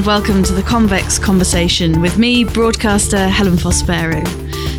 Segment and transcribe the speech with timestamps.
[0.00, 4.24] and welcome to the Convex Conversation with me, broadcaster Helen Fospero.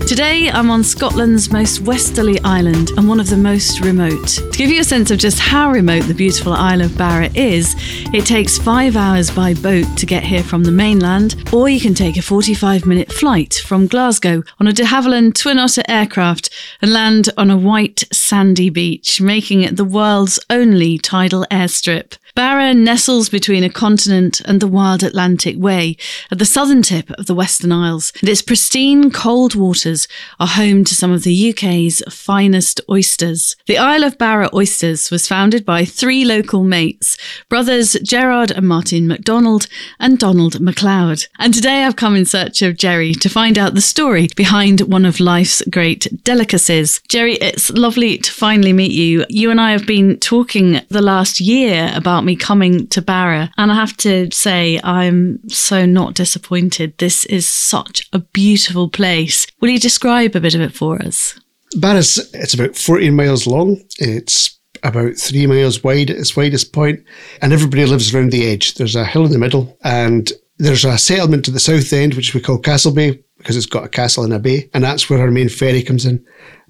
[0.07, 4.27] Today, I'm on Scotland's most westerly island and one of the most remote.
[4.27, 7.75] To give you a sense of just how remote the beautiful Isle of Barra is,
[8.13, 11.93] it takes five hours by boat to get here from the mainland, or you can
[11.93, 16.49] take a 45 minute flight from Glasgow on a de Havilland Twin Otter aircraft
[16.81, 22.17] and land on a white sandy beach, making it the world's only tidal airstrip.
[22.35, 25.97] Barra nestles between a continent and the wild Atlantic Way
[26.31, 30.07] at the southern tip of the Western Isles, and its pristine cold waters
[30.39, 33.55] are home to some of the UK's finest oysters.
[33.67, 37.17] The Isle of Barra Oysters was founded by three local mates,
[37.49, 39.67] brothers Gerard and Martin MacDonald
[39.99, 41.25] and Donald MacLeod.
[41.39, 45.05] And today I've come in search of Gerry to find out the story behind one
[45.05, 47.01] of life's great delicacies.
[47.07, 49.25] Gerry, it's lovely to finally meet you.
[49.29, 53.71] You and I have been talking the last year about me coming to Barra, and
[53.71, 56.97] I have to say, I'm so not disappointed.
[56.97, 59.47] This is such a beautiful place.
[59.59, 61.39] Will you describe a bit of it for us?
[61.77, 63.77] Barra's it's about 14 miles long.
[63.97, 67.03] It's about three miles wide at its widest point,
[67.41, 68.75] and everybody lives around the edge.
[68.75, 72.33] There's a hill in the middle, and there's a settlement to the south end, which
[72.33, 75.31] we call Castlebay, because it's got a castle and a bay, and that's where our
[75.31, 76.23] main ferry comes in.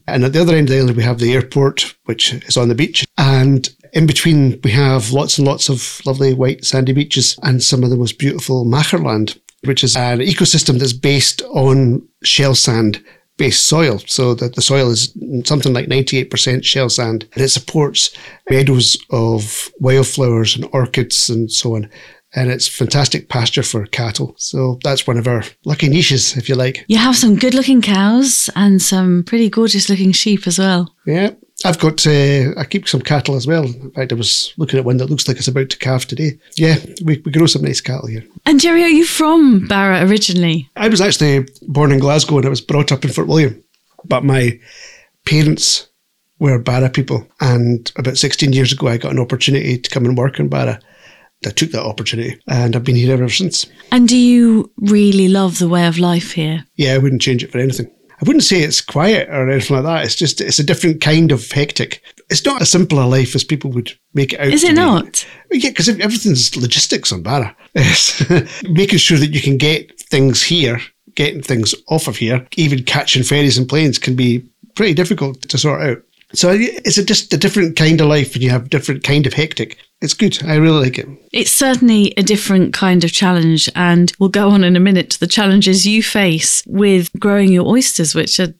[0.07, 2.69] And at the other end of the island, we have the airport, which is on
[2.69, 3.05] the beach.
[3.17, 7.83] And in between, we have lots and lots of lovely white sandy beaches and some
[7.83, 13.03] of the most beautiful machair land, which is an ecosystem that's based on shell sand
[13.37, 13.99] based soil.
[14.05, 18.15] So that the soil is something like 98% shell sand and it supports
[18.49, 21.89] meadows of wildflowers and orchids and so on.
[22.33, 24.35] And it's fantastic pasture for cattle.
[24.37, 26.85] So that's one of our lucky niches, if you like.
[26.87, 30.95] You have some good looking cows and some pretty gorgeous looking sheep as well.
[31.05, 31.31] Yeah.
[31.65, 33.65] I've got, uh, I keep some cattle as well.
[33.65, 36.39] In fact, I was looking at one that looks like it's about to calve today.
[36.57, 38.23] Yeah, we, we grow some nice cattle here.
[38.45, 40.69] And Gerry, are you from Barra originally?
[40.75, 43.63] I was actually born in Glasgow and I was brought up in Fort William.
[44.05, 44.59] But my
[45.25, 45.87] parents
[46.39, 47.27] were Barra people.
[47.39, 50.79] And about 16 years ago, I got an opportunity to come and work in Barra.
[51.45, 53.65] I took that opportunity and I've been here ever since.
[53.91, 56.65] And do you really love the way of life here?
[56.75, 57.91] Yeah, I wouldn't change it for anything.
[58.21, 60.05] I wouldn't say it's quiet or anything like that.
[60.05, 62.03] It's just it's a different kind of hectic.
[62.29, 64.47] It's not a simple a life as people would make it out.
[64.47, 65.25] Is it not?
[65.51, 67.55] Yeah, because everything's logistics on Barra.
[67.73, 70.79] It's making sure that you can get things here,
[71.15, 74.45] getting things off of here, even catching ferries and planes can be
[74.75, 75.97] pretty difficult to sort out.
[76.33, 79.33] So it's a, just a different kind of life and you have different kind of
[79.33, 79.77] hectic.
[80.01, 80.41] It's good.
[80.43, 81.07] I really like it.
[81.31, 83.69] It's certainly a different kind of challenge.
[83.75, 87.67] And we'll go on in a minute to the challenges you face with growing your
[87.67, 88.53] oysters, which are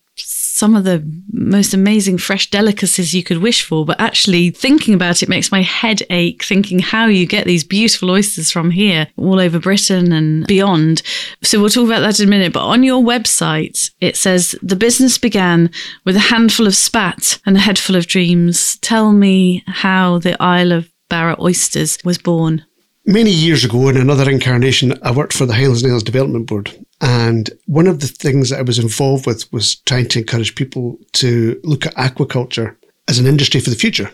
[0.62, 3.84] some of the most amazing fresh delicacies you could wish for.
[3.84, 8.12] But actually, thinking about it makes my head ache thinking how you get these beautiful
[8.12, 11.02] oysters from here all over Britain and beyond.
[11.42, 12.54] So we'll talk about that in a minute.
[12.54, 15.72] But on your website, it says the business began
[16.06, 18.78] with a handful of spat and a head full of dreams.
[18.82, 22.64] Tell me how the Isle of Barra Oysters was born.
[23.08, 26.72] Many years ago, in another incarnation, I worked for the Highlands and Isles Development Board.
[27.02, 31.00] And one of the things that I was involved with was trying to encourage people
[31.14, 32.76] to look at aquaculture
[33.08, 34.12] as an industry for the future.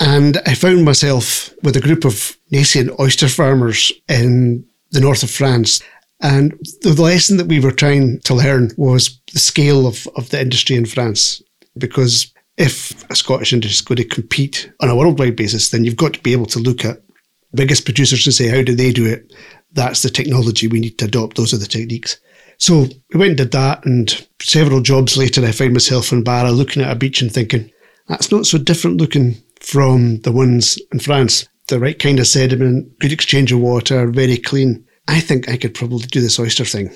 [0.00, 5.30] And I found myself with a group of nascent oyster farmers in the north of
[5.30, 5.82] France.
[6.20, 10.40] And the lesson that we were trying to learn was the scale of, of the
[10.40, 11.42] industry in France.
[11.76, 15.96] Because if a Scottish industry is going to compete on a worldwide basis, then you've
[15.96, 17.02] got to be able to look at
[17.56, 19.32] biggest producers and say, how do they do it?
[19.72, 21.36] That's the technology we need to adopt.
[21.36, 22.18] Those are the techniques.
[22.58, 26.52] So we went and did that, and several jobs later, I found myself in Barra
[26.52, 27.70] looking at a beach and thinking,
[28.08, 31.48] that's not so different looking from the ones in France.
[31.68, 34.86] The right kind of sediment, good exchange of water, very clean.
[35.08, 36.94] I think I could probably do this oyster thing.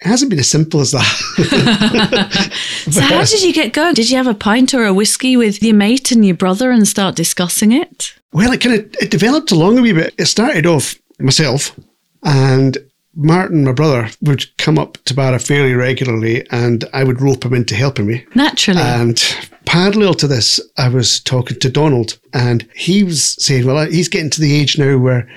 [0.00, 1.02] It hasn't been as simple as that.
[2.90, 3.94] so, how did you get going?
[3.94, 6.86] Did you have a pint or a whiskey with your mate and your brother and
[6.86, 8.14] start discussing it?
[8.32, 10.14] Well, it kind of it developed along a wee bit.
[10.16, 11.74] It started off myself
[12.22, 12.78] and
[13.14, 17.52] Martin, my brother, would come up to Barra fairly regularly, and I would rope him
[17.52, 18.24] into helping me.
[18.34, 18.80] Naturally.
[18.80, 19.20] And
[19.64, 24.30] parallel to this, I was talking to Donald, and he was saying, "Well, he's getting
[24.30, 25.28] to the age now where."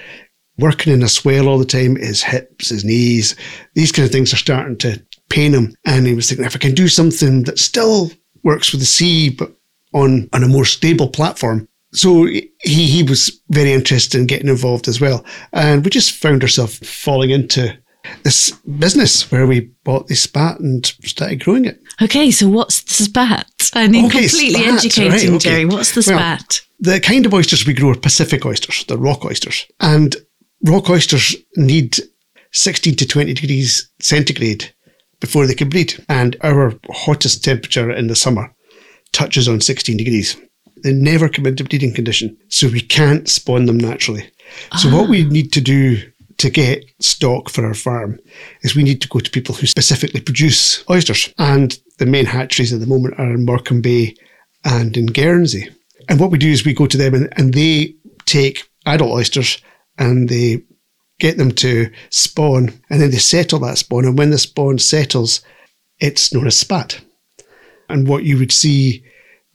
[0.57, 3.35] Working in a swell all the time, his hips, his knees,
[3.73, 5.75] these kind of things are starting to pain him.
[5.85, 8.11] And he was thinking, if I can do something that still
[8.43, 9.51] works with the sea, but
[9.93, 14.87] on, on a more stable platform, so he, he was very interested in getting involved
[14.87, 15.25] as well.
[15.53, 17.77] And we just found ourselves falling into
[18.23, 21.81] this business where we bought this spat and started growing it.
[22.01, 23.49] Okay, so what's the spat?
[23.73, 25.37] I need okay, completely spat, educating right, okay.
[25.37, 25.65] Gerry.
[25.65, 26.61] What's the spat?
[26.79, 29.65] Well, the kind of oysters we grow are Pacific oysters, the rock oysters.
[29.79, 30.15] And
[30.63, 31.97] rock oysters need
[32.51, 34.73] 16 to 20 degrees centigrade
[35.19, 36.03] before they can breed.
[36.09, 38.53] And our hottest temperature in the summer
[39.11, 40.35] touches on 16 degrees.
[40.83, 44.27] They never come into breeding condition, so we can't spawn them naturally.
[44.77, 45.29] So, what we ah.
[45.29, 46.01] need to do
[46.37, 48.19] to get stock for our farm
[48.63, 51.31] is we need to go to people who specifically produce oysters.
[51.37, 54.15] And the main hatcheries at the moment are in Morecambe Bay
[54.65, 55.69] and in Guernsey.
[56.09, 57.93] And what we do is we go to them and, and they
[58.25, 59.61] take adult oysters
[60.01, 60.63] and they
[61.19, 64.05] get them to spawn and then they settle that spawn.
[64.05, 65.41] And when the spawn settles,
[65.99, 66.99] it's known as spat.
[67.87, 69.03] And what you would see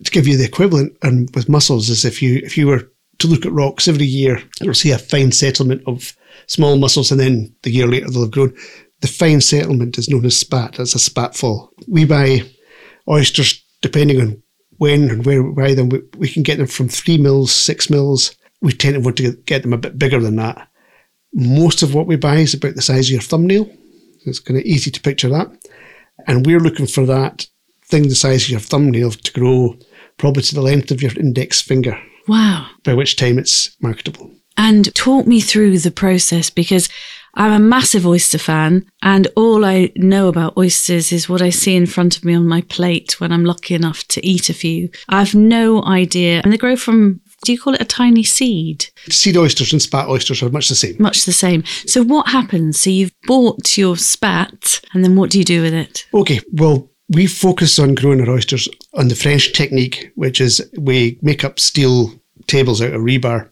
[0.04, 2.88] to give you the equivalent and with mussels is if you if you were
[3.18, 6.14] to look at rocks every year, you'll see a fine settlement of
[6.46, 8.54] small mussels and then the year later they'll have grown.
[9.00, 10.74] The fine settlement is known as spat.
[10.74, 11.72] That's a spat fall.
[11.88, 12.42] We buy
[13.08, 14.42] oysters depending on
[14.78, 15.88] when and where we buy them.
[15.88, 18.36] We, we can get them from three mils, six mils.
[18.66, 20.68] We tend to want to get them a bit bigger than that.
[21.32, 23.70] Most of what we buy is about the size of your thumbnail.
[24.24, 25.46] It's kind of easy to picture that.
[26.26, 27.46] And we're looking for that
[27.84, 29.78] thing the size of your thumbnail to grow
[30.18, 31.96] probably to the length of your index finger.
[32.26, 32.66] Wow.
[32.82, 34.32] By which time it's marketable.
[34.56, 36.88] And talk me through the process because
[37.34, 41.76] I'm a massive oyster fan, and all I know about oysters is what I see
[41.76, 44.88] in front of me on my plate when I'm lucky enough to eat a few.
[45.10, 46.40] I've no idea.
[46.42, 48.86] And they grow from, do you call it a tiny seed?
[49.08, 50.96] Seed oysters and spat oysters are much the same.
[50.98, 51.64] Much the same.
[51.86, 52.80] So, what happens?
[52.80, 56.06] So, you've bought your spat, and then what do you do with it?
[56.12, 61.18] Okay, well, we focus on growing our oysters on the French technique, which is we
[61.22, 62.12] make up steel
[62.48, 63.48] tables out of rebar,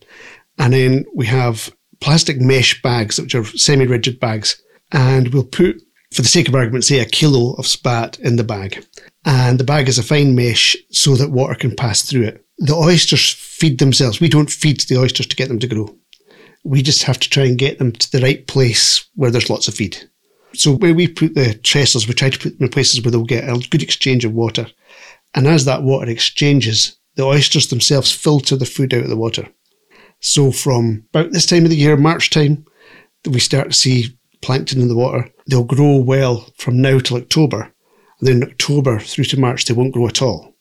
[0.59, 5.81] and then we have plastic mesh bags, which are semi rigid bags, and we'll put,
[6.13, 8.85] for the sake of argument, say a kilo of spat in the bag.
[9.25, 12.44] And the bag is a fine mesh so that water can pass through it.
[12.59, 14.21] The oysters feed themselves.
[14.21, 15.95] We don't feed the oysters to get them to grow.
[16.65, 19.69] We just have to try and get them to the right place where there's lots
[19.69, 19.99] of feed.
[20.55, 23.25] So where we put the trestles, we try to put them in places where they'll
[23.25, 24.67] get a good exchange of water.
[25.35, 29.49] And as that water exchanges, the oysters themselves filter the food out of the water.
[30.21, 32.65] So from about this time of the year, March time,
[33.29, 35.29] we start to see plankton in the water.
[35.47, 37.73] They'll grow well from now till October.
[38.21, 40.55] And then October through to March, they won't grow at all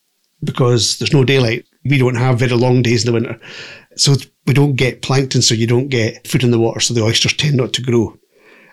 [0.44, 1.66] because there's no daylight.
[1.86, 3.40] We don't have very long days in the winter.
[3.96, 4.16] So
[4.46, 7.34] we don't get plankton, so you don't get food in the water, so the oysters
[7.34, 8.18] tend not to grow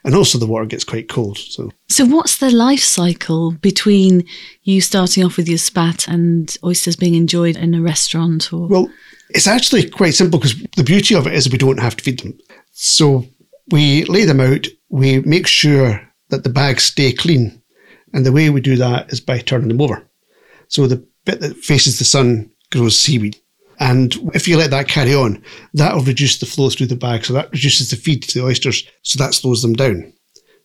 [0.05, 1.39] and also the water gets quite cold.
[1.39, 4.25] So, so what's the life cycle between
[4.63, 8.53] you starting off with your spat and oysters being enjoyed in a restaurant?
[8.53, 8.91] Or well,
[9.31, 12.21] it's actually quite simple because the beauty of it is we don't have to feed
[12.21, 12.39] them.
[12.73, 13.27] So
[13.71, 14.67] we lay them out.
[14.89, 17.63] We make sure that the bags stay clean,
[18.13, 20.07] and the way we do that is by turning them over.
[20.69, 23.37] So the bit that faces the sun grows seaweed.
[23.79, 27.25] And if you let that carry on, that'll reduce the flow through the bag.
[27.25, 28.87] So that reduces the feed to the oysters.
[29.03, 30.13] So that slows them down.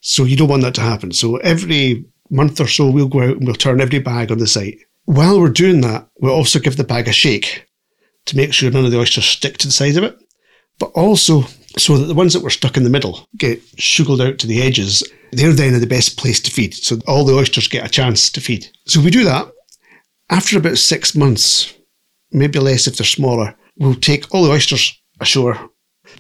[0.02, 1.14] So you don't want that to happen.
[1.14, 4.48] So every month or so, we'll go out and we'll turn every bag on the
[4.48, 4.80] site.
[5.06, 7.66] While we're doing that, we'll also give the bag a shake
[8.26, 10.18] to make sure none of the oysters stick to the sides of it.
[10.78, 11.44] But also
[11.78, 14.62] so that the ones that were stuck in the middle get sugared out to the
[14.62, 15.04] edges.
[15.32, 16.74] They're then in the best place to feed.
[16.74, 18.68] So all the oysters get a chance to feed.
[18.86, 19.52] So we do that.
[20.30, 21.75] After about six months,
[22.36, 23.56] maybe less if they're smaller.
[23.78, 25.70] We'll take all the oysters ashore,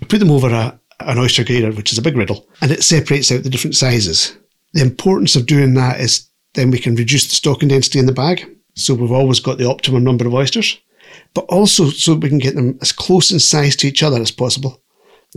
[0.07, 3.31] put them over a, an oyster grater, which is a big riddle, and it separates
[3.31, 4.37] out the different sizes.
[4.73, 8.11] The importance of doing that is then we can reduce the stocking density in the
[8.11, 8.49] bag.
[8.75, 10.79] So we've always got the optimum number of oysters,
[11.33, 14.31] but also so we can get them as close in size to each other as
[14.31, 14.81] possible.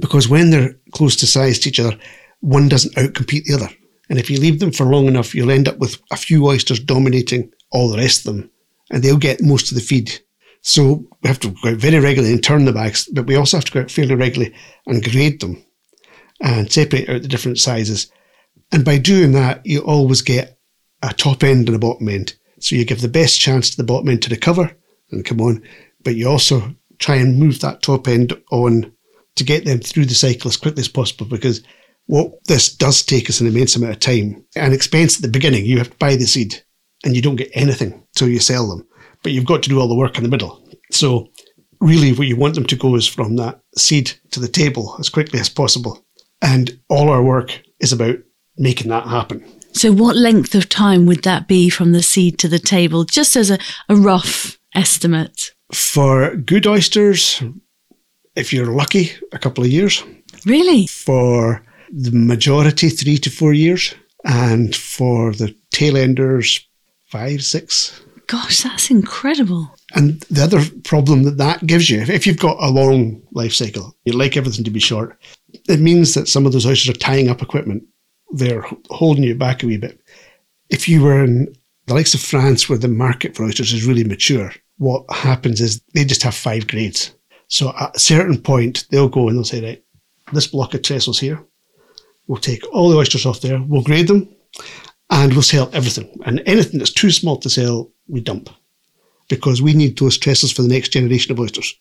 [0.00, 1.97] Because when they're close to size to each other,
[2.40, 3.68] one doesn't outcompete the other.
[4.08, 6.80] And if you leave them for long enough, you'll end up with a few oysters
[6.80, 8.50] dominating all the rest of them,
[8.90, 10.20] and they'll get most of the feed.
[10.62, 13.56] So we have to go out very regularly and turn the bags, but we also
[13.56, 14.54] have to go out fairly regularly
[14.86, 15.64] and grade them
[16.40, 18.10] and separate out the different sizes.
[18.72, 20.58] And by doing that, you always get
[21.02, 22.34] a top end and a bottom end.
[22.60, 24.76] So you give the best chance to the bottom end to recover
[25.10, 25.62] and come on,
[26.02, 28.92] but you also try and move that top end on
[29.36, 31.62] to get them through the cycle as quickly as possible because
[32.06, 35.64] what this does take us an immense amount of time and expense at the beginning.
[35.64, 36.62] You have to buy the seed
[37.04, 38.88] and you don't get anything till you sell them
[39.22, 40.62] but you've got to do all the work in the middle.
[40.90, 41.28] So,
[41.80, 45.08] really, what you want them to go is from that seed to the table as
[45.08, 46.04] quickly as possible.
[46.40, 48.16] And all our work is about
[48.56, 49.44] making that happen.
[49.72, 53.37] So, what length of time would that be from the seed to the table, just
[53.37, 53.58] as a,
[53.88, 55.52] a rough estimate?
[55.72, 57.42] For good oysters,
[58.34, 60.02] if you're lucky, a couple of years.
[60.46, 60.87] Really?
[60.87, 63.94] For the majority, three to four years.
[64.25, 66.66] And for the tail enders,
[67.06, 68.00] five, six.
[68.28, 69.75] Gosh, that's incredible.
[69.94, 73.97] And the other problem that that gives you, if you've got a long life cycle,
[74.04, 75.18] you like everything to be short,
[75.66, 77.85] it means that some of those oysters are tying up equipment.
[78.32, 79.99] They're holding you back a wee bit.
[80.68, 81.54] If you were in
[81.87, 85.80] the likes of France, where the market for oysters is really mature, what happens is
[85.94, 87.14] they just have five grades.
[87.47, 89.82] So at a certain point, they'll go and they'll say, right,
[90.35, 91.42] this block of trestles here,
[92.26, 94.28] we'll take all the oysters off there, we'll grade them,
[95.08, 96.14] and we'll sell everything.
[96.26, 98.50] And anything that's too small to sell, we dump
[99.28, 101.74] because we need those trestles for the next generation of oysters.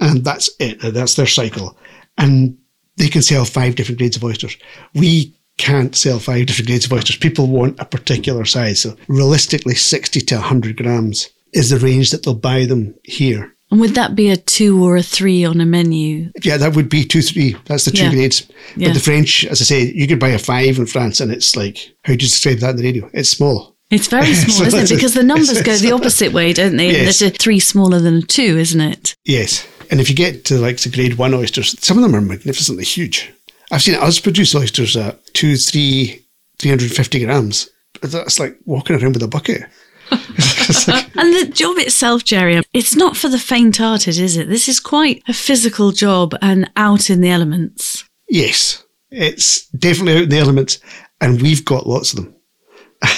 [0.00, 0.78] And that's it.
[0.80, 1.76] That's their cycle.
[2.16, 2.56] And
[2.96, 4.56] they can sell five different grades of oysters.
[4.94, 7.16] We can't sell five different grades of oysters.
[7.16, 8.82] People want a particular size.
[8.82, 13.54] So realistically, 60 to 100 grams is the range that they'll buy them here.
[13.70, 16.30] And would that be a two or a three on a menu?
[16.42, 17.54] Yeah, that would be two, three.
[17.66, 18.10] That's the two Yeah.
[18.10, 18.46] grades.
[18.76, 18.88] Yeah.
[18.88, 21.54] But the French, as I say, you could buy a five in France and it's
[21.54, 23.10] like, how do you describe that in the radio?
[23.12, 23.76] It's small.
[23.90, 24.94] It's very small, So isn't it?
[24.94, 26.90] Because the numbers go the opposite way, don't they?
[26.92, 27.18] Yes.
[27.20, 29.14] There's a three smaller than a two, isn't it?
[29.24, 29.66] Yes.
[29.90, 32.84] And if you get to like the grade one oysters, some of them are magnificently
[32.84, 33.32] huge.
[33.70, 36.24] I've seen us produce oysters at two, three,
[36.58, 37.70] 350 grams.
[38.02, 39.62] That's like walking around with a bucket.
[40.10, 44.48] Like- And the job itself, Gerry, it's not for the faint-hearted, is it?
[44.48, 48.04] This is quite a physical job and out in the elements.
[48.28, 50.78] yes, it's definitely out in the elements,
[51.20, 52.34] and we've got lots of them.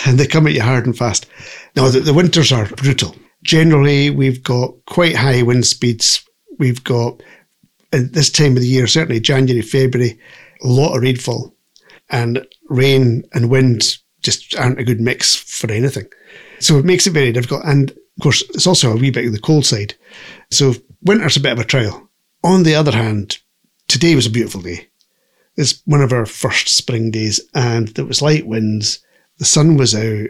[0.06, 1.26] And they come at you hard and fast.
[1.76, 3.14] Now, the, the winters are brutal.
[3.42, 6.22] Generally, we've got quite high wind speeds.
[6.58, 7.22] We've got,
[7.92, 10.18] at this time of the year, certainly January, February,
[10.62, 11.54] a lot of rainfall.
[12.10, 16.06] And rain and wind just aren't a good mix for anything.
[16.58, 17.64] So it makes it very difficult.
[17.64, 19.94] And of course, it's also a wee bit of the cold side.
[20.50, 22.08] So winter's a bit of a trial.
[22.44, 23.38] On the other hand,
[23.88, 24.88] today was a beautiful day.
[25.56, 29.00] It's one of our first spring days, and there was light winds.
[29.40, 30.28] The sun was out.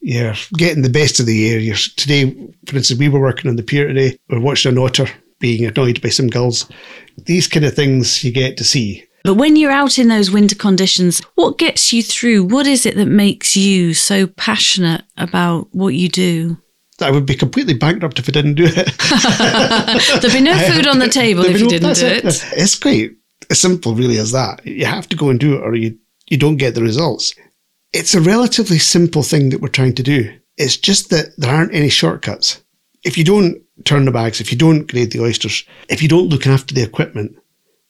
[0.00, 1.58] You're getting the best of the air.
[1.58, 2.30] You're, today,
[2.66, 4.16] for instance, we were working on the pier today.
[4.30, 5.08] We're watching an otter
[5.40, 6.70] being annoyed by some gulls.
[7.16, 9.04] These kind of things you get to see.
[9.24, 12.44] But when you're out in those winter conditions, what gets you through?
[12.44, 16.58] What is it that makes you so passionate about what you do?
[17.00, 20.20] I would be completely bankrupt if I didn't do it.
[20.22, 22.24] There'd be no food on the table if you didn't do it.
[22.24, 23.16] It's quite
[23.50, 24.64] as simple, really, as that.
[24.64, 27.34] You have to go and do it, or you you don't get the results.
[27.92, 30.38] It's a relatively simple thing that we're trying to do.
[30.56, 32.62] It's just that there aren't any shortcuts.
[33.04, 36.28] If you don't turn the bags, if you don't grade the oysters, if you don't
[36.28, 37.36] look after the equipment,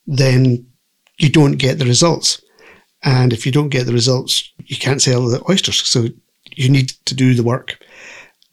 [0.06, 0.66] then
[1.18, 2.42] you don't get the results.
[3.02, 5.86] And if you don't get the results, you can't sell the oysters.
[5.86, 6.06] So
[6.56, 7.82] you need to do the work.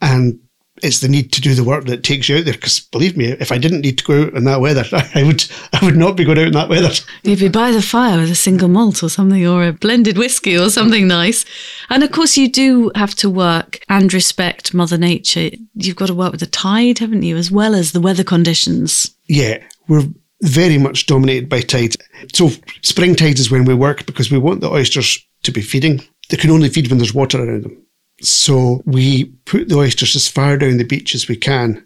[0.01, 0.39] And
[0.83, 2.53] it's the need to do the work that takes you out there.
[2.53, 4.83] Because believe me, if I didn't need to go out in that weather,
[5.15, 6.91] I would I would not be going out in that weather.
[7.23, 10.57] You'd be by the fire with a single malt or something, or a blended whiskey
[10.57, 11.45] or something nice.
[11.89, 15.51] And of course, you do have to work and respect Mother Nature.
[15.75, 19.15] You've got to work with the tide, haven't you, as well as the weather conditions.
[19.27, 20.07] Yeah, we're
[20.41, 21.97] very much dominated by tides.
[22.33, 22.49] So
[22.81, 26.01] spring tides is when we work because we want the oysters to be feeding.
[26.29, 27.84] They can only feed when there's water around them.
[28.21, 31.85] So we put the oysters as far down the beach as we can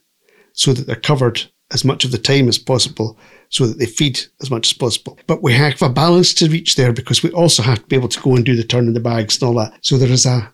[0.54, 3.18] so that they're covered as much of the time as possible
[3.50, 5.18] so that they feed as much as possible.
[5.28, 8.10] But we have a balance to reach there because we also have to be able
[8.10, 9.78] to go and do the turn in the bags and all that.
[9.82, 10.52] So there is a,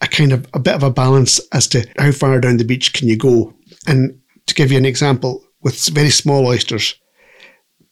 [0.00, 2.92] a kind of a bit of a balance as to how far down the beach
[2.92, 3.54] can you go.
[3.86, 6.96] And to give you an example, with very small oysters,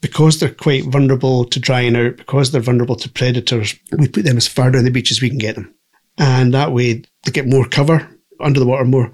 [0.01, 4.37] because they're quite vulnerable to drying out, because they're vulnerable to predators, we put them
[4.37, 5.73] as far down the beach as we can get them.
[6.19, 8.09] And that way they get more cover
[8.41, 9.13] under the water more.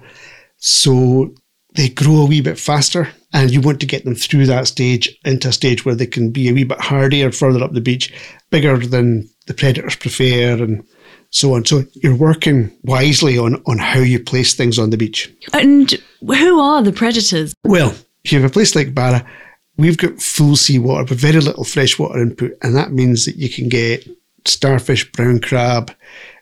[0.57, 1.33] So
[1.75, 3.09] they grow a wee bit faster.
[3.33, 6.31] And you want to get them through that stage into a stage where they can
[6.31, 8.13] be a wee bit hardier further up the beach,
[8.49, 10.83] bigger than the predators prefer and
[11.29, 11.65] so on.
[11.65, 15.31] So you're working wisely on, on how you place things on the beach.
[15.53, 17.53] And who are the predators?
[17.65, 19.25] Well, if you have a place like Barra,
[19.77, 23.69] we've got full seawater with very little freshwater input, and that means that you can
[23.69, 24.07] get
[24.45, 25.93] starfish, brown crab,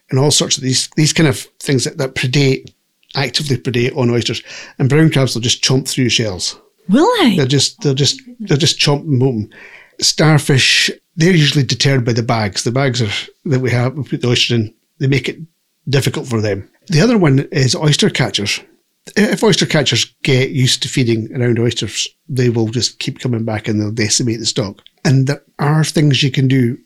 [0.09, 2.73] and all sorts of these these kind of things that, that predate,
[3.15, 4.41] actively predate on oysters.
[4.79, 6.59] And brown crabs will just chomp through shells.
[6.89, 7.37] Will they?
[7.37, 9.53] They're just they're just they're just chomping open.
[10.01, 12.63] Starfish, they're usually deterred by the bags.
[12.63, 15.39] The bags are that we have we put the oyster in, they make it
[15.87, 16.69] difficult for them.
[16.87, 18.59] The other one is oyster catchers.
[19.15, 23.67] If oyster catchers get used to feeding around oysters, they will just keep coming back
[23.67, 24.81] and they'll decimate the stock.
[25.03, 26.77] And there are things you can do.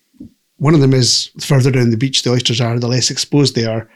[0.59, 3.55] One of them is the further down the beach the oysters are, the less exposed
[3.55, 3.89] they are.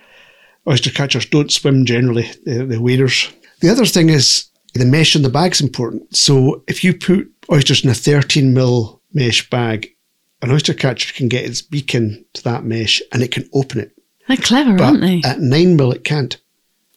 [0.68, 3.30] Oyster catchers don't swim generally, they're, they're waders.
[3.60, 6.16] The other thing is the mesh in the bag's important.
[6.16, 9.90] So if you put oysters in a 13 mil mesh bag,
[10.42, 13.92] an oyster catcher can get its beak into that mesh and it can open it.
[14.28, 15.22] They're clever, But aren't they?
[15.26, 16.38] at 9 mil, it can't.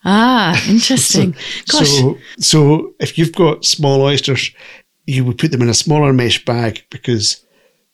[0.04, 1.32] Ah, interesting.
[1.68, 4.52] Gosh, So, so if you've got small oysters,
[5.06, 7.44] you would put them in a smaller mesh bag because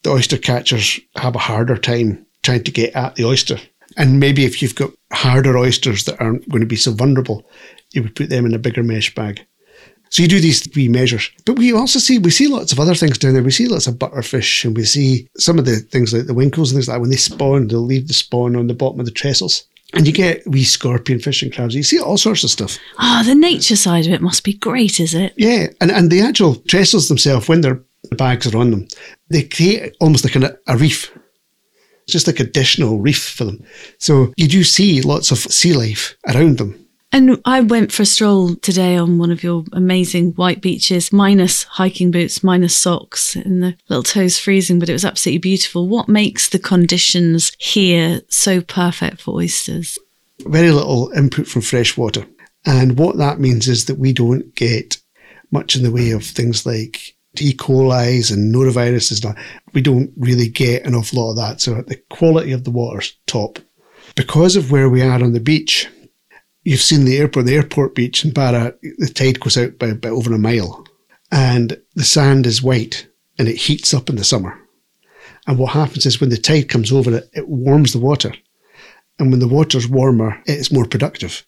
[0.03, 3.59] the oyster catchers have a harder time trying to get at the oyster.
[3.97, 7.47] And maybe if you've got harder oysters that aren't going to be so vulnerable,
[7.93, 9.45] you would put them in a bigger mesh bag.
[10.11, 11.31] So you do these three measures.
[11.47, 13.43] But we also see we see lots of other things down there.
[13.43, 16.71] We see lots of butterfish and we see some of the things like the winkles
[16.71, 17.01] and things like that.
[17.01, 19.65] When they spawn, they'll leave the spawn on the bottom of the trestles.
[19.95, 21.75] And you get wee scorpion fish and crabs.
[21.75, 22.79] You see all sorts of stuff.
[22.99, 25.33] Oh, the nature side of it must be great, is it?
[25.37, 25.69] Yeah.
[25.81, 28.89] And and the actual trestles themselves, when their bags are on them,
[29.33, 31.11] they create almost like an, a reef.
[32.05, 33.65] It's just like additional reef for them.
[33.99, 36.79] So you do see lots of sea life around them.
[37.15, 41.65] And I went for a stroll today on one of your amazing white beaches, minus
[41.65, 45.89] hiking boots, minus socks, and the little toes freezing, but it was absolutely beautiful.
[45.89, 49.99] What makes the conditions here so perfect for oysters?
[50.41, 52.27] Very little input from fresh water.
[52.65, 54.97] And what that means is that we don't get
[55.51, 57.53] much in the way of things like E.
[57.53, 59.37] coli's and noroviruses.
[59.73, 61.61] We don't really get an awful lot of that.
[61.61, 63.59] So the quality of the water's top.
[64.15, 65.89] Because of where we are on the beach,
[66.65, 70.13] you've seen the airport, the airport beach in Barra, the tide goes out by about
[70.13, 70.87] over a mile
[71.31, 73.09] and the sand is white
[73.39, 74.59] and it heats up in the summer.
[75.47, 78.35] And what happens is when the tide comes over it, it warms the water.
[79.19, 81.47] And when the water's warmer, it's more productive.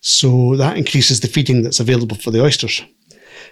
[0.00, 2.84] So that increases the feeding that's available for the oysters.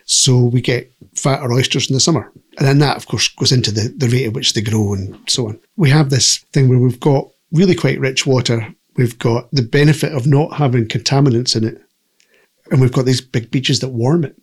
[0.04, 2.30] So we get fatter oysters in the summer.
[2.58, 5.18] And then that, of course, goes into the, the rate at which they grow and
[5.28, 5.60] so on.
[5.76, 10.12] We have this thing where we've got really quite rich water We've got the benefit
[10.12, 11.82] of not having contaminants in it.
[12.70, 14.36] And we've got these big beaches that warm it.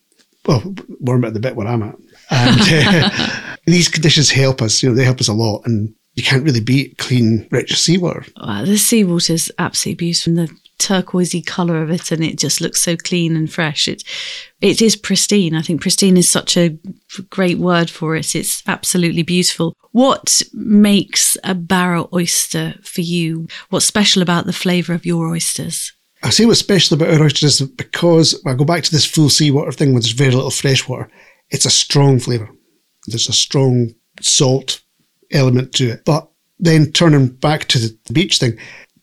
[0.45, 1.95] Well, warm it the bit where I'm at.
[2.31, 5.61] And uh, these conditions help us, you know, they help us a lot.
[5.65, 8.25] And you can't really beat clean, rich seawater.
[8.37, 10.33] Wow, the seawater is absolutely beautiful.
[10.33, 13.87] The turquoisey colour of it, and it just looks so clean and fresh.
[13.87, 14.03] It,
[14.61, 15.55] it is pristine.
[15.55, 16.77] I think pristine is such a
[17.29, 18.35] great word for it.
[18.35, 19.75] It's absolutely beautiful.
[19.91, 23.47] What makes a Barra oyster for you?
[23.69, 25.93] What's special about the flavour of your oysters?
[26.21, 29.71] I say what's special about our oysters because I go back to this full seawater
[29.71, 31.09] thing where there's very little fresh water.
[31.49, 32.49] It's a strong flavour.
[33.07, 34.81] There's a strong salt
[35.31, 36.05] element to it.
[36.05, 38.57] But then turning back to the beach thing,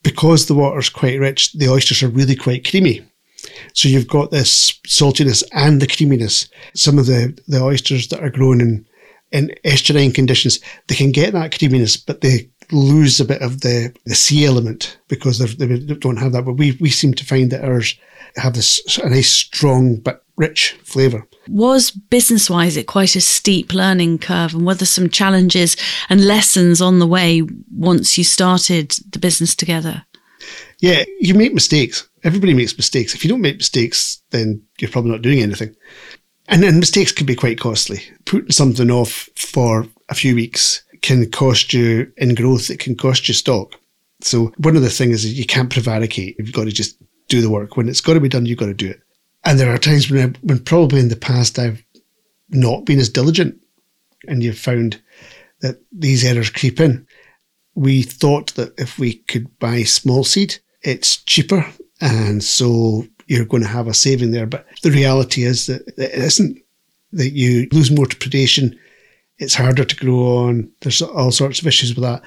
[0.07, 3.05] because the water's quite rich, the oysters are really quite creamy.
[3.73, 6.47] So you've got this saltiness and the creaminess.
[6.75, 8.85] Some of the, the oysters that are grown in
[9.33, 13.93] in estuarine conditions, they can get that creaminess, but they lose a bit of the,
[14.05, 16.45] the sea element because they don't have that.
[16.45, 17.97] But we, we seem to find that ours
[18.35, 21.27] have this a nice, strong but rich flavour.
[21.47, 25.75] Was business wise it quite a steep learning curve, and were there some challenges
[26.09, 30.05] and lessons on the way once you started the business together?
[30.79, 32.07] Yeah, you make mistakes.
[32.23, 33.15] Everybody makes mistakes.
[33.15, 35.75] If you don't make mistakes, then you're probably not doing anything.
[36.47, 38.01] And then mistakes can be quite costly.
[38.25, 43.29] Putting something off for a few weeks can cost you in growth, it can cost
[43.29, 43.79] you stock.
[44.19, 46.35] So one of the things is you can't prevaricate.
[46.37, 46.97] You've got to just
[47.29, 47.77] do the work.
[47.77, 48.99] When it's got to be done, you've got to do it.
[49.45, 51.81] And there are times when, I, when probably in the past I've
[52.49, 53.55] not been as diligent
[54.27, 55.01] and you've found
[55.61, 57.07] that these errors creep in.
[57.73, 61.65] We thought that if we could buy small seed, it's cheaper.
[62.01, 64.45] And so you're going to have a saving there.
[64.45, 66.59] But the reality is that it isn't
[67.13, 68.77] that you lose more to predation.
[69.39, 70.71] It's harder to grow on.
[70.81, 72.21] There's all sorts of issues with that.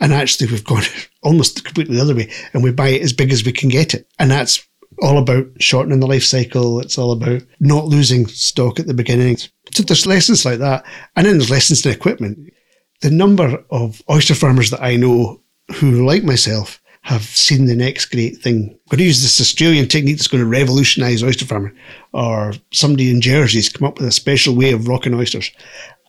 [0.00, 0.82] And actually, we've gone
[1.22, 3.94] almost completely the other way and we buy it as big as we can get
[3.94, 4.08] it.
[4.18, 4.66] And that's
[5.02, 6.80] all about shortening the life cycle.
[6.80, 9.36] It's all about not losing stock at the beginning.
[9.36, 10.84] So there's lessons like that.
[11.16, 12.52] And then there's lessons in equipment.
[13.00, 15.40] The number of oyster farmers that I know
[15.76, 18.70] who, like myself, have seen the next great thing.
[18.70, 21.76] I'm going to use this Australian technique that's going to revolutionize oyster farming,
[22.12, 25.50] or somebody in Jersey's come up with a special way of rocking oysters.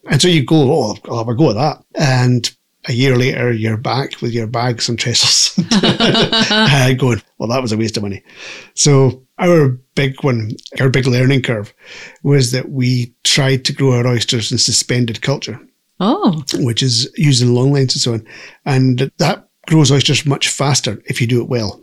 [0.07, 1.83] And so you go, oh, I'll have a go at that.
[1.95, 2.55] And
[2.87, 5.57] a year later, you're back with your bags and trestles,
[6.51, 8.23] uh, going, well, that was a waste of money.
[8.75, 11.73] So our big one, our big learning curve
[12.23, 15.59] was that we tried to grow our oysters in suspended culture.
[15.99, 16.43] Oh.
[16.55, 18.27] Which is using long lines and so on.
[18.65, 21.81] And that grows oysters much faster if you do it well.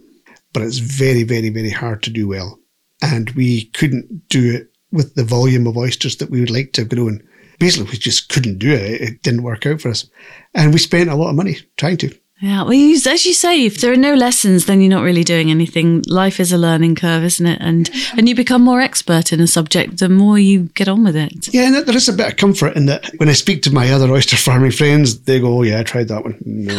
[0.53, 2.59] But it's very, very, very hard to do well.
[3.01, 6.83] And we couldn't do it with the volume of oysters that we would like to
[6.83, 7.27] have grown.
[7.63, 9.01] Basically, we just couldn't do it.
[9.01, 10.11] It didn't work out for us.
[10.55, 12.13] And we spent a lot of money trying to.
[12.41, 15.23] Yeah, well, you, as you say, if there are no lessons, then you're not really
[15.23, 16.03] doing anything.
[16.09, 17.59] Life is a learning curve, isn't it?
[17.61, 21.15] And and you become more expert in a subject the more you get on with
[21.15, 21.55] it.
[21.55, 23.09] Yeah, and there is a bit of comfort in that.
[23.19, 26.09] When I speak to my other oyster farming friends, they go, "Oh yeah, I tried
[26.09, 26.75] that one." No.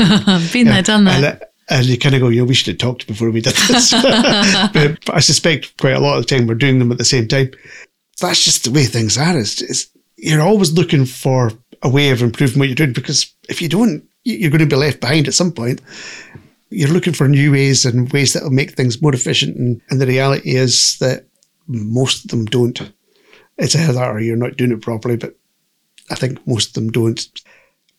[0.52, 0.74] Been yeah.
[0.74, 1.24] there, done that.
[1.24, 3.54] And, and you kind of go, you know, we should have talked before we did
[3.54, 3.92] this.
[4.04, 4.74] but,
[5.06, 7.28] but, I suspect quite a lot of the time we're doing them at the same
[7.28, 7.52] time.
[8.20, 9.38] That's just the way things are.
[9.40, 9.90] It's, it's,
[10.24, 14.04] you're always looking for a way of improving what you're doing because if you don't,
[14.24, 15.82] you're going to be left behind at some point.
[16.70, 19.58] You're looking for new ways and ways that will make things more efficient.
[19.58, 21.26] And, and the reality is that
[21.68, 22.94] most of them don't.
[23.58, 25.36] It's either you're not doing it properly, but
[26.10, 27.20] I think most of them don't.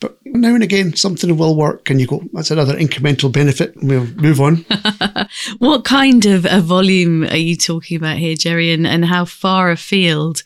[0.01, 3.75] But now and again, something will work, and you go, that's another incremental benefit.
[3.83, 4.67] We'll move on.
[5.59, 9.71] what kind of a volume are you talking about here, Gerry, and, and how far
[9.71, 10.43] afield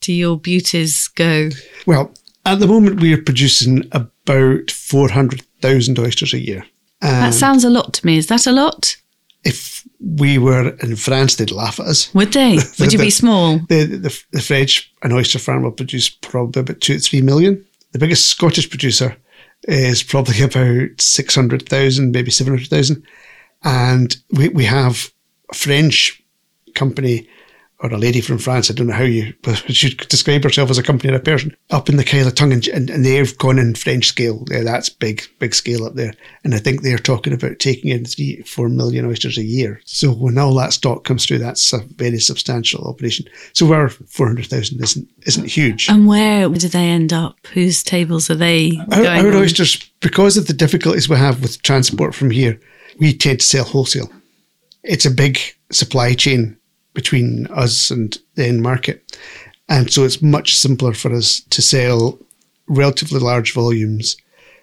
[0.00, 1.50] do your beauties go?
[1.86, 2.12] Well,
[2.44, 6.64] at the moment, we are producing about 400,000 oysters a year.
[7.00, 8.16] that sounds a lot to me.
[8.16, 8.96] Is that a lot?
[9.44, 12.12] If we were in France, they'd laugh at us.
[12.14, 12.58] Would they?
[12.78, 13.58] Would you be small?
[13.68, 17.64] The, the, the French, an oyster farm will produce probably about two to three million.
[17.92, 19.16] The biggest Scottish producer
[19.64, 23.02] is probably about 600,000, maybe 700,000.
[23.64, 25.12] And we, we have
[25.50, 26.22] a French
[26.74, 27.28] company
[27.80, 29.34] or a lady from France, I don't know how you
[29.68, 32.52] should describe herself as a company or a person, up in the Kyle of Tongue,
[32.52, 34.44] and, and, and, they've gone in French scale.
[34.50, 36.14] Yeah, that's big, big scale up there.
[36.42, 39.80] And I think they're talking about taking in three, four million oysters a year.
[39.84, 43.26] So when all that stock comes through, that's a very substantial operation.
[43.52, 45.90] So our 400,000 isn't, isn't huge.
[45.90, 47.36] And where do they end up?
[47.48, 52.14] Whose tables are they our, our oysters, because of the difficulties we have with transport
[52.14, 52.58] from here,
[52.98, 54.10] we tend to sell wholesale.
[54.82, 55.38] It's a big
[55.70, 56.56] supply chain
[56.96, 59.18] between us and the end market.
[59.68, 62.18] And so it's much simpler for us to sell
[62.68, 64.16] relatively large volumes.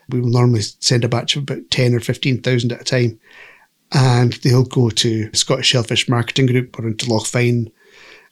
[0.09, 3.19] We will normally send a batch of about 10 or 15,000 at a time.
[3.91, 7.71] And they'll go to Scottish Shellfish Marketing Group or into Loch Fyne,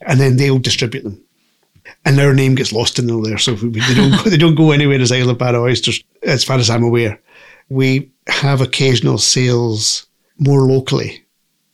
[0.07, 1.23] and then they'll distribute them.
[2.03, 4.55] And our name gets lost in all there, so we, they don't go, they don't
[4.55, 7.21] go anywhere as Isle of Barra oysters, as far as I'm aware.
[7.69, 10.07] We have occasional sales
[10.39, 11.23] more locally.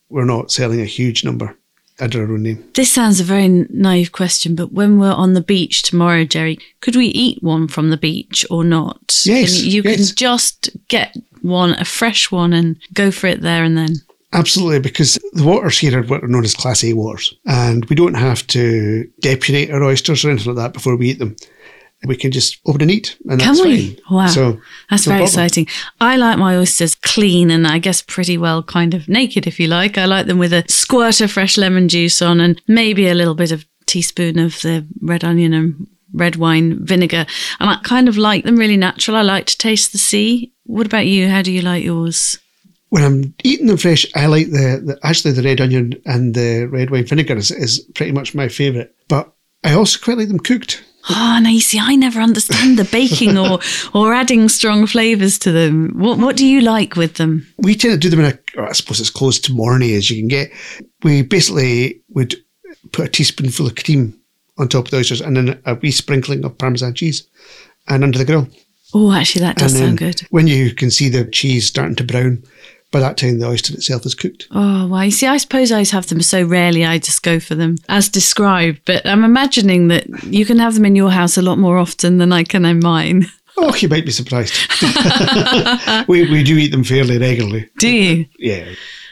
[0.10, 1.58] We're not selling a huge number
[2.00, 2.70] under our own name.
[2.74, 6.96] This sounds a very naive question, but when we're on the beach tomorrow, Gerry, could
[6.96, 9.22] we eat one from the beach or not?
[9.26, 9.62] Yes.
[9.62, 9.96] Can, you yes.
[9.96, 13.96] can just get one, a fresh one, and go for it there and then.
[14.34, 17.96] Absolutely, because the waters here are what are known as Class A waters, and we
[17.96, 21.36] don't have to depurate our oysters or anything like that before we eat them
[22.06, 23.96] we can just open and eat, and can that's we?
[23.96, 24.16] fine.
[24.16, 25.46] Wow, so that's no very problem.
[25.46, 25.68] exciting.
[26.00, 29.68] I like my oysters clean and I guess pretty well kind of naked, if you
[29.68, 29.98] like.
[29.98, 33.36] I like them with a squirt of fresh lemon juice on and maybe a little
[33.36, 37.26] bit of teaspoon of the red onion and red wine vinegar.
[37.60, 39.18] And I kind of like them really natural.
[39.18, 40.54] I like to taste the sea.
[40.66, 41.28] What about you?
[41.30, 42.38] How do you like yours?
[42.90, 46.66] When I'm eating them fresh, I like the, the actually the red onion and the
[46.66, 48.92] red wine vinegar is, is pretty much my favourite.
[49.10, 49.34] But
[49.64, 50.84] I also quite like them cooked.
[51.10, 53.60] Ah, oh, no, you see, I never understand the baking or,
[53.93, 55.98] or adding strong flavours to them.
[55.98, 57.48] What what do you like with them?
[57.58, 60.17] We tend to do them in a, I suppose it's close to Mornay as you
[60.17, 60.52] can get.
[61.04, 62.36] We basically would
[62.91, 64.20] put a teaspoonful of cream
[64.58, 67.28] on top of the oysters and then a wee sprinkling of Parmesan cheese
[67.88, 68.48] and under the grill.
[68.93, 70.22] Oh, actually, that does sound good.
[70.30, 72.43] When you can see the cheese starting to brown,
[72.98, 74.48] by that time the oyster itself is cooked.
[74.50, 77.54] Oh, well, you see, I suppose I have them so rarely, I just go for
[77.54, 78.82] them as described.
[78.86, 82.18] But I'm imagining that you can have them in your house a lot more often
[82.18, 83.28] than I can in mine.
[83.60, 84.54] Oh, you might be surprised.
[86.08, 87.68] we, we do eat them fairly regularly.
[87.80, 88.28] Do you?
[88.38, 88.68] Yeah.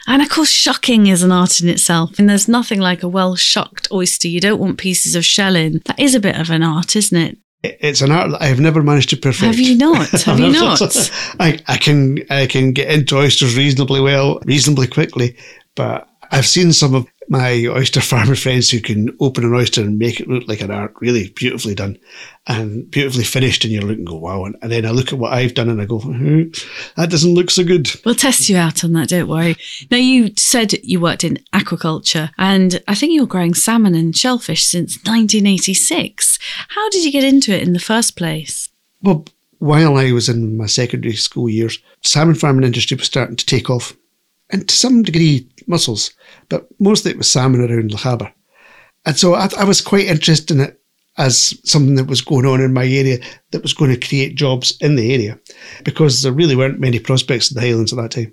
[0.06, 2.20] And of course, shucking is an art in itself.
[2.20, 4.28] And there's nothing like a well shucked oyster.
[4.28, 5.82] You don't want pieces of shell in.
[5.86, 7.38] That is a bit of an art, isn't it?
[7.80, 9.46] It's an art that I have never managed to perfect.
[9.46, 10.10] Have you not?
[10.22, 10.80] Have you not?
[11.40, 15.36] I, I can I can get into oysters reasonably well, reasonably quickly,
[15.74, 19.98] but I've seen some of my oyster farmer friends who can open an oyster and
[19.98, 21.98] make it look like an art, really beautifully done
[22.46, 24.44] and beautifully finished, and you look and go, wow.
[24.44, 26.44] And, and then I look at what I've done and I go, hmm,
[26.96, 27.90] that doesn't look so good.
[28.04, 29.56] We'll test you out on that, don't worry.
[29.90, 34.64] Now, you said you worked in aquaculture, and I think you're growing salmon and shellfish
[34.64, 36.38] since 1986.
[36.68, 38.68] How did you get into it in the first place?
[39.02, 39.24] Well,
[39.58, 43.70] while I was in my secondary school years, salmon farming industry was starting to take
[43.70, 43.96] off,
[44.50, 46.12] and to some degree, mussels,
[46.48, 48.32] but mostly it was salmon around Harbour.
[49.04, 50.80] And so I, I was quite interested in it
[51.18, 53.18] as something that was going on in my area
[53.50, 55.38] that was going to create jobs in the area
[55.84, 58.32] because there really weren't many prospects in the Highlands at that time.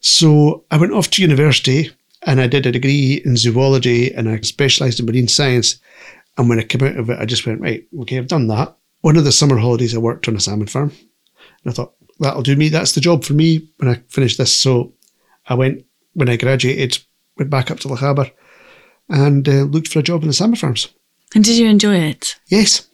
[0.00, 1.90] So I went off to university
[2.22, 5.78] and I did a degree in zoology and I specialised in marine science.
[6.36, 8.76] And when I came out of it, I just went, right, okay, I've done that.
[9.02, 10.90] One of the summer holidays, I worked on a salmon farm.
[11.64, 12.68] And I thought, that'll do me.
[12.68, 14.52] That's the job for me when I finish this.
[14.52, 14.92] So
[15.48, 16.98] I went, when I graduated,
[17.36, 18.30] went back up to the harbour
[19.08, 20.88] and uh, looked for a job in the salmon farms.
[21.34, 22.38] And did you enjoy it?
[22.48, 22.88] Yes.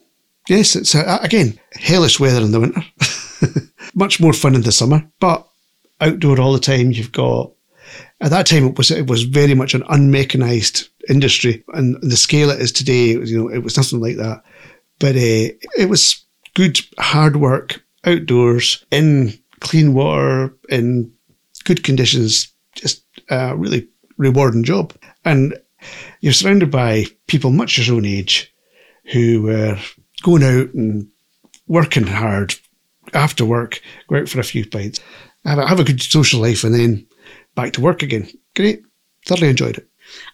[0.49, 2.83] Yes, it's uh, again hellish weather in the winter.
[3.95, 5.47] Much more fun in the summer, but
[6.01, 6.91] outdoor all the time.
[6.91, 7.51] You've got
[8.19, 12.49] at that time it was it was very much an unmechanized industry, and the scale
[12.49, 14.43] it is today, you know, it was nothing like that.
[14.99, 21.13] But uh, it was good hard work outdoors in clean water in
[21.63, 22.51] good conditions.
[22.75, 24.93] Just a really rewarding job.
[25.25, 25.57] And
[26.21, 28.53] you're surrounded by people much your own age
[29.11, 29.77] who were
[30.23, 31.07] going out and
[31.67, 32.55] working hard
[33.13, 34.99] after work, go out for a few pints,
[35.45, 37.05] have a, have a good social life, and then
[37.55, 38.27] back to work again.
[38.55, 38.81] Great.
[39.25, 39.87] Thoroughly enjoyed it.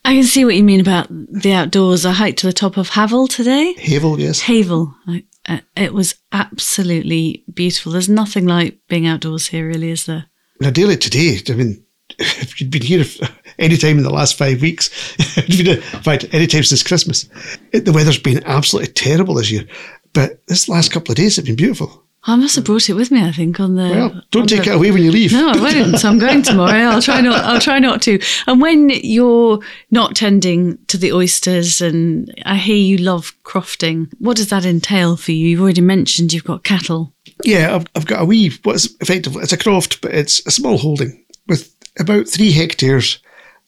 [0.04, 2.06] I can see what you mean about the outdoors.
[2.06, 3.74] I hiked to the top of Heaval today.
[3.74, 4.42] Heaval, yes.
[4.42, 4.94] Heaval.
[5.08, 7.92] I, uh, it was absolutely beautiful.
[7.92, 10.26] There's nothing like being outdoors here, really, is there?
[10.60, 11.84] Now, daily today, I mean,
[12.20, 13.06] if you'd been here
[13.60, 14.90] any time in the last five weeks,
[15.38, 17.30] in fact, any time since Christmas,
[17.72, 19.66] it, the weather's been absolutely terrible this year.
[20.14, 22.04] But this last couple of days have been beautiful.
[22.24, 23.24] I must have brought it with me.
[23.24, 23.84] I think on the.
[23.84, 25.32] Well, don't take the, it away when you leave.
[25.32, 26.00] No, I won't.
[26.00, 26.90] So I'm going tomorrow.
[26.90, 27.46] I'll try not.
[27.46, 28.20] I'll try not to.
[28.46, 34.36] And when you're not tending to the oysters, and I hear you love crofting, what
[34.36, 35.48] does that entail for you?
[35.48, 37.14] You've already mentioned you've got cattle.
[37.46, 38.52] Yeah, I've, I've got a wee.
[38.64, 43.20] What's effectively it's a croft, but it's a small holding with about three hectares,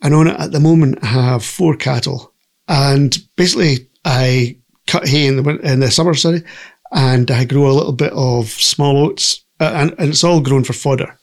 [0.01, 2.33] and on it at the moment I have four cattle,
[2.67, 6.43] and basically I cut hay in the in the summer, sorry,
[6.91, 10.63] and I grow a little bit of small oats, uh, and, and it's all grown
[10.63, 11.17] for fodder,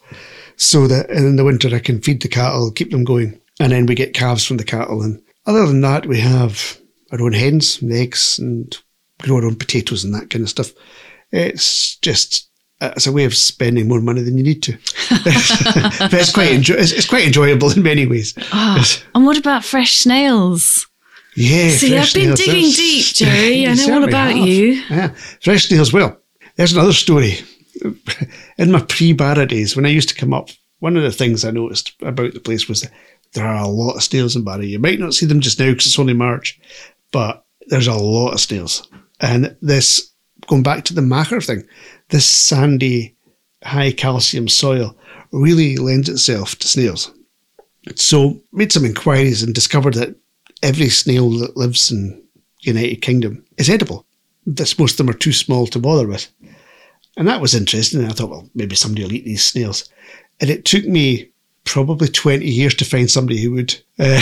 [0.57, 3.87] so that in the winter I can feed the cattle, keep them going, and then
[3.87, 5.03] we get calves from the cattle.
[5.03, 6.79] And other than that, we have
[7.13, 8.77] our own hens and eggs, and
[9.21, 10.73] grow our own potatoes and that kind of stuff.
[11.31, 12.49] It's just
[12.81, 14.73] it's a way of spending more money than you need to,
[15.25, 18.35] but it's quite enjoy- it's, it's, quite enjoyable in many ways.
[18.53, 20.87] Oh, and what about fresh snails?
[21.37, 23.67] Yeah, See, I've been snails, digging deep, Gerry.
[23.67, 24.47] I know all about have.
[24.47, 24.83] you.
[24.91, 25.09] Yeah,
[25.43, 25.93] fresh snails.
[25.93, 26.19] Well,
[26.57, 27.35] there's another story.
[28.59, 30.49] In my pre-Barra days, when I used to come up,
[30.81, 32.93] one of the things I noticed about the place was that
[33.35, 34.65] there are a lot of snails in Barra.
[34.65, 36.59] You might not see them just now because it's only March,
[37.13, 38.89] but there's a lot of snails.
[39.21, 40.13] And this,
[40.47, 41.65] going back to the machair thing,
[42.09, 43.15] this sandy,
[43.63, 44.97] high calcium soil
[45.31, 47.13] really lends itself to snails.
[47.95, 50.17] So made some inquiries and discovered that
[50.63, 52.23] every snail that lives in
[52.61, 54.07] United Kingdom is edible.
[54.47, 56.29] This, most of them are too small to bother with.
[57.17, 58.01] And that was interesting.
[58.01, 59.89] And I thought, well, maybe somebody will eat these snails.
[60.41, 61.31] And it took me
[61.65, 63.81] probably 20 years to find somebody who would.
[63.99, 64.21] Uh,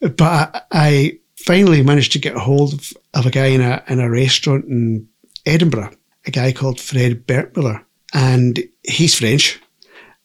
[0.16, 4.08] but I, finally managed to get hold of, of a guy in a, in a
[4.08, 5.08] restaurant in
[5.44, 5.90] Edinburgh,
[6.24, 7.84] a guy called Fred Berkmiller.
[8.14, 9.60] And he's French.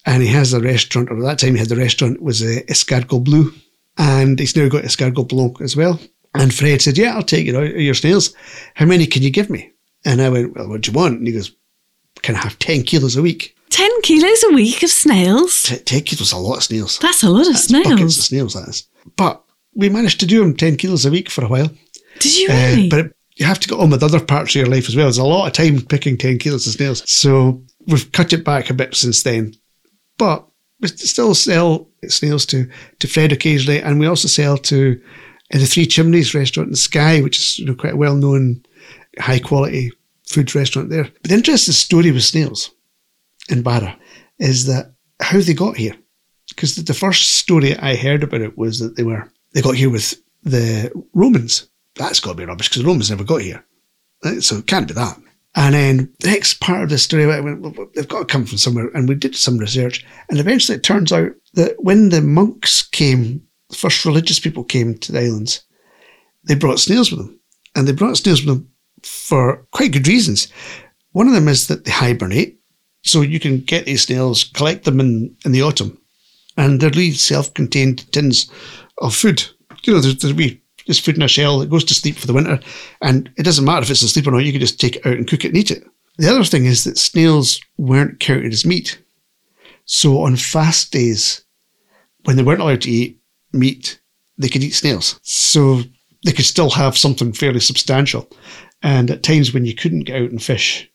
[0.06, 2.64] And he has a restaurant, or at that time he had the restaurant, was a
[2.66, 3.52] Escargot Bleu
[3.98, 6.00] and he's now got escargot blanc as well.
[6.34, 8.34] And Fred said, "Yeah, I'll take it out your snails.
[8.76, 9.72] How many can you give me?"
[10.06, 11.52] And I went, "Well, what do you want?" And he goes,
[12.22, 15.64] "Can I have ten kilos a week?" Ten kilos a week of snails.
[15.64, 17.00] T- ten kilos, a lot of snails.
[17.00, 17.88] That's a lot of That's snails.
[17.88, 18.84] Buckets of snails, that is.
[19.16, 21.70] But we managed to do them ten kilos a week for a while.
[22.20, 22.88] Did you really?
[22.88, 24.96] Uh, but it, you have to get on with other parts of your life as
[24.96, 25.06] well.
[25.06, 27.10] There's a lot of time picking ten kilos of snails.
[27.12, 29.56] So we've cut it back a bit since then.
[30.18, 30.48] But
[30.80, 35.02] we still sell snails to, to Fred occasionally, and we also sell to
[35.54, 38.64] uh, the Three Chimneys restaurant in Skye, which is you know, quite a well known,
[39.20, 39.92] high quality
[40.28, 41.04] food restaurant there.
[41.04, 42.72] But the interesting story with snails
[43.50, 43.98] in Barra
[44.40, 45.96] is that how they got here.
[46.50, 49.90] Because the first story I heard about it was that they were they got here
[49.90, 51.68] with the Romans.
[51.96, 53.66] That's got to be rubbish because the Romans never got here.
[54.40, 55.18] So it can't be that.
[55.58, 58.46] And then the next part of the story, I went, well, they've got to come
[58.46, 58.90] from somewhere.
[58.94, 60.06] And we did some research.
[60.30, 64.96] And eventually it turns out that when the monks came, the first religious people came
[65.00, 65.64] to the islands,
[66.44, 67.40] they brought snails with them.
[67.76, 68.70] And they brought snails with them
[69.02, 70.48] for quite good reasons.
[71.14, 72.60] One of them is that they hibernate.
[73.04, 75.98] So you can get these snails, collect them in, in the autumn.
[76.56, 78.52] And they're really self contained tins
[79.00, 79.44] of food.
[79.84, 82.26] You know, there's, there's wee just food in a shell that goes to sleep for
[82.26, 82.60] the winter.
[83.02, 85.14] And it doesn't matter if it's asleep or not, you can just take it out
[85.14, 85.86] and cook it and eat it.
[86.18, 89.00] The other thing is that snails weren't counted as meat.
[89.86, 91.44] So on fast days,
[92.24, 93.20] when they weren't allowed to eat
[93.54, 94.00] meat,
[94.38, 95.20] they could eat snails.
[95.22, 95.84] So
[96.26, 98.28] they could still have something fairly substantial.
[98.82, 100.90] And at times when you couldn't get out and fish,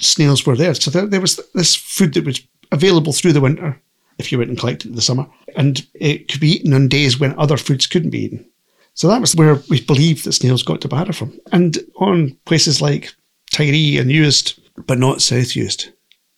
[0.00, 0.74] snails were there.
[0.74, 3.80] So there, there was this food that was available through the winter
[4.18, 5.26] if you went and collected it in the summer.
[5.56, 8.50] And it could be eaten on days when other foods couldn't be eaten.
[8.94, 11.38] So that was where we believe that snails got to Barra from.
[11.52, 13.12] And on places like
[13.52, 15.90] Tiree and Uist, but not South Uist.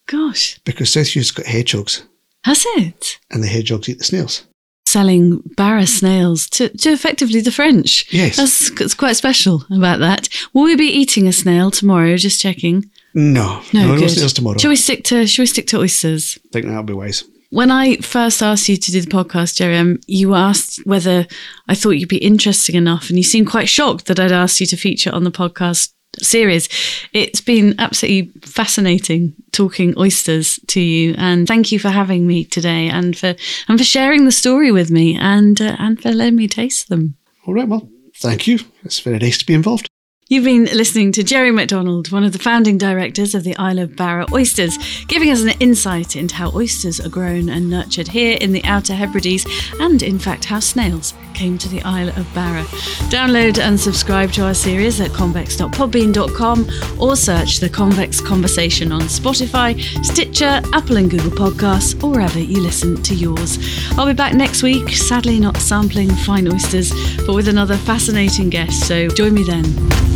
[0.07, 0.59] Gosh.
[0.65, 2.05] Because South Uist got hedgehogs.
[2.45, 3.19] Has it?
[3.31, 4.47] And the hedgehogs eat the snails.
[4.87, 8.07] Selling Barra snails to, to effectively the French.
[8.13, 8.37] Yes.
[8.37, 10.29] That's, that's quite special about that.
[10.55, 12.17] Will we be eating a snail tomorrow?
[12.17, 12.89] Just checking.
[13.13, 14.59] No, No, no, no snails tomorrow.
[14.59, 16.39] Shall we stick to Shall we stick to oysters?
[16.47, 17.25] I think that'll be wise.
[17.57, 21.27] When I first asked you to do the podcast, Gerry, um, you asked whether
[21.69, 24.67] I thought you'd be interesting enough, and you seemed quite shocked that I'd asked you
[24.67, 26.69] to feature on the podcast series.
[27.15, 32.91] It's been absolutely fascinating talking oysters to you, and thank you for having me today,
[32.91, 33.35] and for
[33.69, 37.17] and for sharing the story with me, and uh, and for letting me taste them.
[37.47, 38.59] All right, well, thank you.
[38.85, 39.89] It's very nice to be involved.
[40.29, 43.95] You've been listening to Gerry MacDonald, one of the founding directors of the Isle of
[43.95, 48.51] Barra Oysters, giving us an insight into how oysters are grown and nurtured here in
[48.51, 49.47] the Outer Hebrides,
[49.79, 52.65] and in fact how snails came to the Isle of Barra.
[53.09, 59.81] Download and subscribe to our series at convex.podbean.com or search the Convex Conversation on Spotify,
[60.05, 63.61] Stitcher, Apple and Google Podcasts, or wherever you listen to yours.
[63.93, 66.91] I'll be back next week, sadly not sampling fine oysters,
[67.25, 70.16] but with another fascinating guest, so join me then.